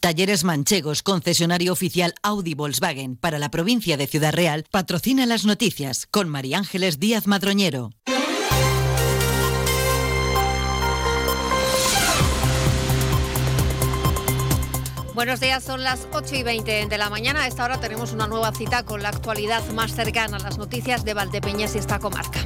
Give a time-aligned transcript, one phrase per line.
[0.00, 6.06] Talleres Manchegos, concesionario oficial Audi Volkswagen para la provincia de Ciudad Real, patrocina las noticias
[6.10, 7.90] con María Ángeles Díaz Madroñero.
[15.14, 17.42] Buenos días, son las 8 y 20 de la mañana.
[17.42, 21.04] A esta hora tenemos una nueva cita con la actualidad más cercana a las noticias
[21.04, 22.40] de Valdepeñas y esta comarca.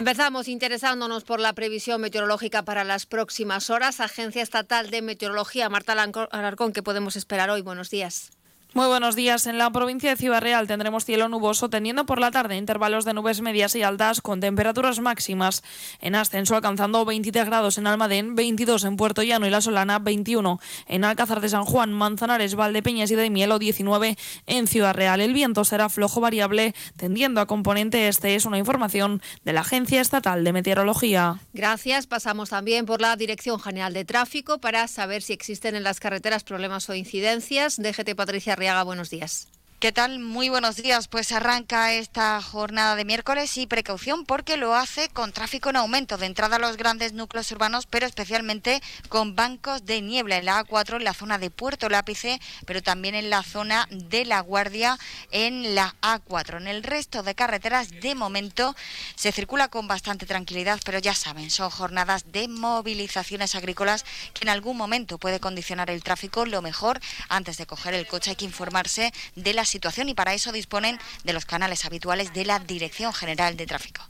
[0.00, 4.00] Empezamos interesándonos por la previsión meteorológica para las próximas horas.
[4.00, 7.60] Agencia Estatal de Meteorología, Marta Alarcón, ¿qué podemos esperar hoy?
[7.60, 8.30] Buenos días.
[8.72, 9.48] Muy buenos días.
[9.48, 13.12] En la provincia de Ciudad Real tendremos cielo nuboso, teniendo por la tarde intervalos de
[13.14, 15.64] nubes medias y altas con temperaturas máximas
[16.00, 20.60] en ascenso, alcanzando 23 grados en Almadén, 22 en Puerto Llano y La Solana, 21
[20.86, 25.20] en Alcázar de San Juan, Manzanares, Valdepeñas y de Mielo, 19 en Ciudad Real.
[25.20, 28.36] El viento será flojo variable, tendiendo a componente este.
[28.36, 31.40] Es una información de la Agencia Estatal de Meteorología.
[31.52, 32.06] Gracias.
[32.06, 36.44] Pasamos también por la Dirección General de Tráfico para saber si existen en las carreteras
[36.44, 37.76] problemas o incidencias.
[37.76, 39.48] DGT Patricia buenos días.
[39.80, 40.18] ¿Qué tal?
[40.18, 41.08] Muy buenos días.
[41.08, 46.18] Pues arranca esta jornada de miércoles y precaución porque lo hace con tráfico en aumento
[46.18, 50.62] de entrada a los grandes núcleos urbanos, pero especialmente con bancos de niebla en la
[50.62, 54.98] A4, en la zona de Puerto Lápice, pero también en la zona de La Guardia
[55.30, 56.58] en la A4.
[56.58, 58.76] En el resto de carreteras, de momento,
[59.14, 64.50] se circula con bastante tranquilidad, pero ya saben, son jornadas de movilizaciones agrícolas que en
[64.50, 66.44] algún momento puede condicionar el tráfico.
[66.44, 67.00] Lo mejor,
[67.30, 70.98] antes de coger el coche, hay que informarse de las situación y para eso disponen
[71.24, 74.02] de los canales habituales de la Dirección General de Tráfico.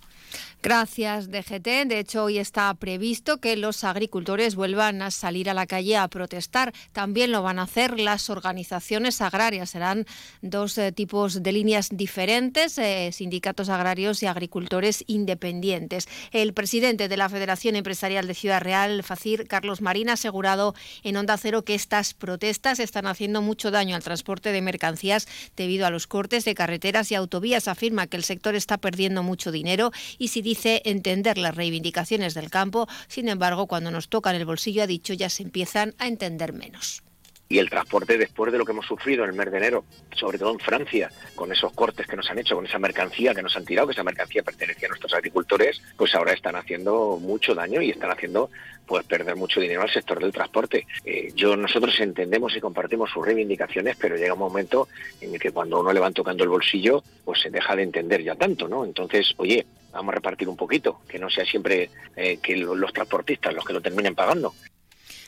[0.63, 1.87] Gracias, DGT.
[1.87, 6.07] De hecho, hoy está previsto que los agricultores vuelvan a salir a la calle a
[6.09, 6.75] protestar.
[6.93, 9.71] También lo van a hacer las organizaciones agrarias.
[9.71, 10.05] Serán
[10.43, 16.09] dos eh, tipos de líneas diferentes, eh, sindicatos agrarios y agricultores independientes.
[16.31, 21.17] El presidente de la Federación Empresarial de Ciudad Real, FACIR, Carlos Marín, ha asegurado en
[21.17, 25.91] Onda Cero que estas protestas están haciendo mucho daño al transporte de mercancías debido a
[25.91, 27.67] los cortes de carreteras y autovías.
[27.67, 32.51] Afirma que el sector está perdiendo mucho dinero y si dice entender las reivindicaciones del
[32.51, 36.53] campo, sin embargo, cuando nos tocan el bolsillo, ha dicho, ya se empiezan a entender
[36.53, 37.05] menos
[37.51, 39.85] y el transporte después de lo que hemos sufrido en el mes de enero,
[40.15, 43.43] sobre todo en Francia, con esos cortes que nos han hecho, con esa mercancía que
[43.43, 47.53] nos han tirado, que esa mercancía pertenecía a nuestros agricultores, pues ahora están haciendo mucho
[47.53, 48.51] daño y están haciendo
[48.87, 50.87] pues perder mucho dinero al sector del transporte.
[51.05, 54.87] Eh, yo nosotros entendemos y compartimos sus reivindicaciones, pero llega un momento
[55.21, 58.23] en el que cuando uno le van tocando el bolsillo, pues se deja de entender
[58.23, 58.85] ya tanto, ¿no?
[58.85, 63.55] Entonces, oye, vamos a repartir un poquito, que no sea siempre eh, que los transportistas
[63.55, 64.55] los que lo terminen pagando.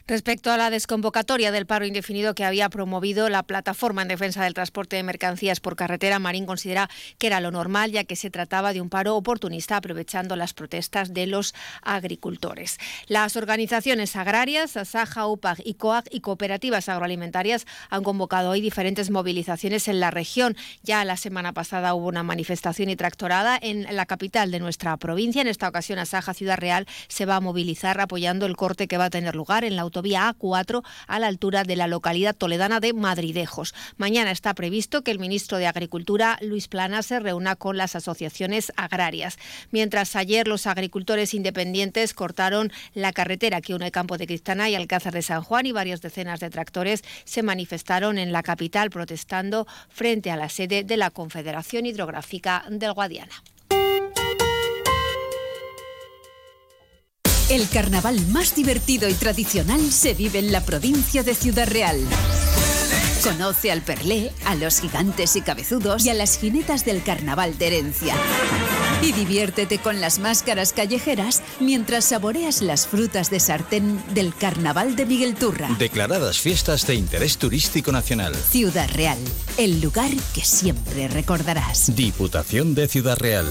[0.09, 4.53] Respecto a la desconvocatoria del paro indefinido que había promovido la plataforma en defensa del
[4.53, 8.73] transporte de mercancías por carretera, Marín considera que era lo normal ya que se trataba
[8.73, 12.79] de un paro oportunista aprovechando las protestas de los agricultores.
[13.07, 19.87] Las organizaciones agrarias, Asaja, UPAG y COAG y cooperativas agroalimentarias han convocado hoy diferentes movilizaciones
[19.87, 20.57] en la región.
[20.83, 25.43] Ya la semana pasada hubo una manifestación y tractorada en la capital de nuestra provincia.
[25.43, 29.05] En esta ocasión, Asaja Ciudad Real se va a movilizar apoyando el corte que va
[29.05, 32.95] a tener lugar en la autovía A4 a la altura de la localidad toledana de
[32.95, 33.75] Madridejos.
[33.99, 38.73] Mañana está previsto que el ministro de Agricultura, Luis Plana, se reúna con las asociaciones
[38.77, 39.39] agrarias.
[39.71, 45.13] Mientras ayer los agricultores independientes cortaron la carretera que une Campo de Cristana y Alcázar
[45.13, 50.31] de San Juan y varias decenas de tractores se manifestaron en la capital protestando frente
[50.31, 53.52] a la sede de la Confederación Hidrográfica del Guadiana.
[57.51, 62.01] El carnaval más divertido y tradicional se vive en la provincia de Ciudad Real.
[63.23, 67.67] Conoce al Perlé, a los gigantes y cabezudos y a las jinetas del carnaval de
[67.69, 68.17] herencia.
[69.03, 75.07] Y diviértete con las máscaras callejeras mientras saboreas las frutas de sartén del carnaval de
[75.07, 75.69] Miguel Turra.
[75.79, 78.35] Declaradas fiestas de interés turístico nacional.
[78.35, 79.19] Ciudad Real,
[79.57, 81.95] el lugar que siempre recordarás.
[81.95, 83.49] Diputación de Ciudad Real.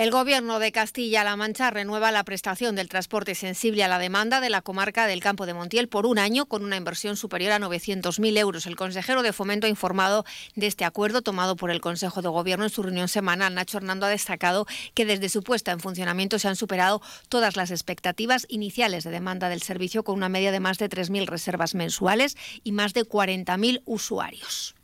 [0.00, 4.48] El Gobierno de Castilla-La Mancha renueva la prestación del transporte sensible a la demanda de
[4.48, 8.38] la comarca del Campo de Montiel por un año con una inversión superior a 900.000
[8.38, 8.64] euros.
[8.64, 10.24] El consejero de Fomento ha informado
[10.54, 13.54] de este acuerdo tomado por el Consejo de Gobierno en su reunión semanal.
[13.54, 17.70] Nacho Hernando ha destacado que desde su puesta en funcionamiento se han superado todas las
[17.70, 22.38] expectativas iniciales de demanda del servicio con una media de más de 3.000 reservas mensuales
[22.64, 24.74] y más de 40.000 usuarios.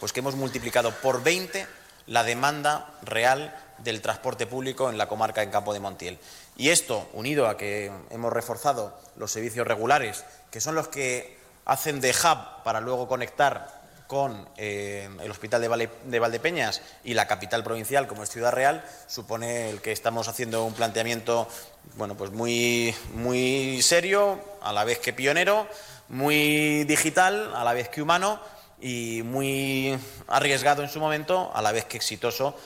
[0.00, 1.66] Pues que hemos multiplicado por 20
[2.06, 6.18] la demanda real del transporte público en la comarca en Campo de Montiel.
[6.56, 12.00] Y esto, unido a que hemos reforzado los servicios regulares, que son los que hacen
[12.00, 13.78] de hub para luego conectar
[14.08, 19.68] con eh, el Hospital de, Valdepeñas y la capital provincial, como es Ciudad Real, supone
[19.68, 21.46] el que estamos haciendo un planteamiento
[21.96, 25.66] bueno, pues muy, muy serio, a la vez que pionero,
[26.08, 28.40] muy digital, a la vez que humano
[28.80, 32.56] y muy arriesgado en su momento, a la vez que exitoso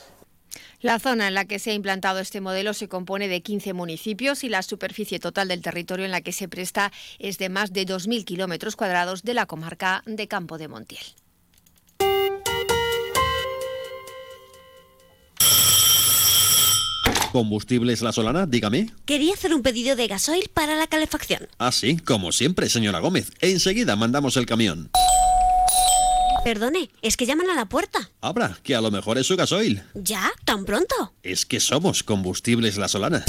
[0.82, 4.44] la zona en la que se ha implantado este modelo se compone de 15 municipios
[4.44, 7.87] y la superficie total del territorio en la que se presta es de más de
[7.87, 11.05] 2.000 kilómetros cuadrados de la comarca de Campo de Montiel.
[17.32, 18.44] ¿Combustibles La Solana?
[18.44, 18.90] Dígame.
[19.06, 21.49] Quería hacer un pedido de gasoil para la calefacción.
[21.58, 23.32] Ah, sí, como siempre, señora Gómez.
[23.40, 24.90] Enseguida mandamos el camión.
[26.44, 28.10] Perdone, es que llaman a la puerta.
[28.20, 29.82] Abra, que a lo mejor es su gasoil.
[29.94, 30.30] ¿Ya?
[30.44, 31.12] ¿Tan pronto?
[31.22, 33.24] Es que somos Combustibles La Solana.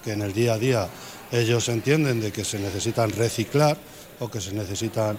[0.03, 0.89] que en el día a día
[1.31, 3.77] ellos entienden de que se necesitan reciclar
[4.19, 5.17] o que se necesitan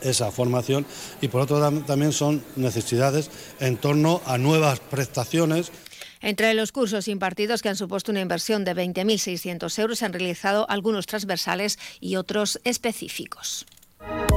[0.00, 0.86] esa formación
[1.20, 3.30] y por otro lado también son necesidades
[3.60, 5.72] en torno a nuevas prestaciones.
[6.20, 10.68] Entre los cursos impartidos que han supuesto una inversión de 20.600 euros se han realizado
[10.68, 13.66] algunos transversales y otros específicos.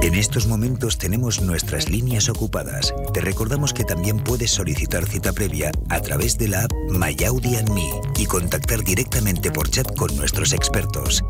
[0.02, 2.92] En estos momentos tenemos nuestras líneas ocupadas.
[3.14, 7.88] Te recordamos que también puedes solicitar cita previa a través de la app MyAudi Me
[8.18, 11.22] y contactar directamente por chat con nuestros expertos.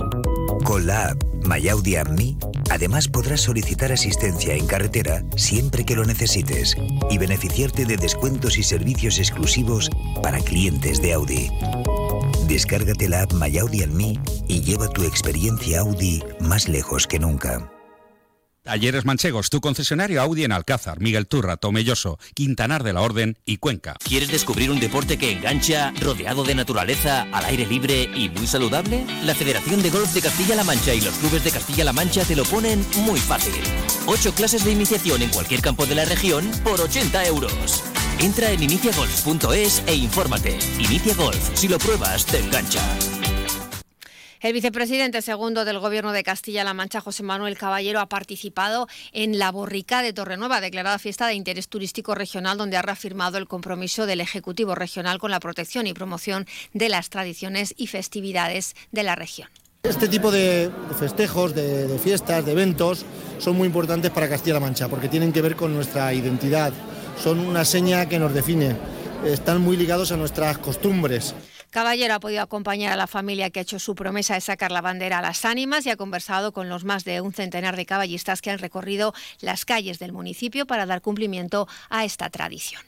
[0.64, 2.38] Con la app MyAudi Me,
[2.70, 6.74] además podrás solicitar asistencia en carretera siempre que lo necesites
[7.10, 9.90] y beneficiarte de descuentos y servicios exclusivos
[10.22, 11.50] para clientes de Audi.
[12.48, 17.70] Descárgate la app MyAudi Me y lleva tu experiencia Audi más lejos que nunca.
[18.62, 23.56] Talleres Manchegos, tu concesionario Audi en Alcázar, Miguel Turra, Tomelloso, Quintanar de la Orden y
[23.56, 23.97] Cuenca.
[24.05, 29.05] ¿Quieres descubrir un deporte que engancha, rodeado de naturaleza, al aire libre y muy saludable?
[29.25, 32.44] La Federación de Golf de Castilla-La Mancha y los clubes de Castilla-La Mancha te lo
[32.44, 33.53] ponen muy fácil.
[34.06, 37.82] Ocho clases de iniciación en cualquier campo de la región por 80 euros.
[38.20, 40.56] Entra en iniciagolf.es e infórmate.
[40.79, 42.81] Inicia Golf, si lo pruebas, te engancha.
[44.43, 49.53] El vicepresidente segundo del Gobierno de Castilla-La Mancha, José Manuel Caballero, ha participado en la
[49.53, 54.20] Borrica de Torrenueva, declarada fiesta de interés turístico regional, donde ha reafirmado el compromiso del
[54.20, 59.49] Ejecutivo regional con la protección y promoción de las tradiciones y festividades de la región.
[59.84, 63.06] Este tipo de festejos, de, fiestas, de eventos
[63.39, 66.72] son muy importantes para Castilla-La Mancha porque tienen que ver con nuestra identidad,
[67.22, 68.77] son una seña que nos define,
[69.25, 71.32] están muy ligados a nuestras costumbres.
[71.72, 74.82] Caballero ha podido acompañar a la familia que ha hecho su promesa de sacar la
[74.82, 78.43] bandera a las ánimas y ha conversado con los más de un centenar de caballistas
[78.43, 82.82] que han recorrido las calles del municipio para dar cumplimiento a esta tradición.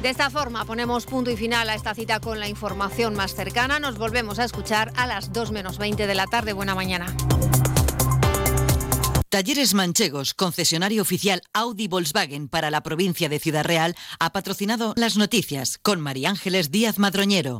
[0.00, 3.80] De esta forma ponemos punto y final a esta cita con la información más cercana.
[3.80, 6.52] Nos volvemos a escuchar a las 2 menos 20 de la tarde.
[6.52, 7.12] Buena mañana.
[9.30, 15.18] Talleres Manchegos, concesionario oficial Audi Volkswagen para la provincia de Ciudad Real, ha patrocinado las
[15.18, 17.56] noticias con María Ángeles Díaz Madroñero.